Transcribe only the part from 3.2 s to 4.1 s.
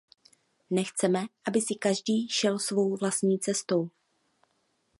cestou.